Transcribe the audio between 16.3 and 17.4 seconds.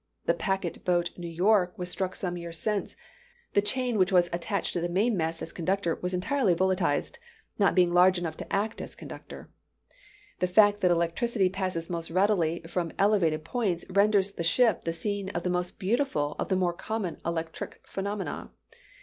of the more common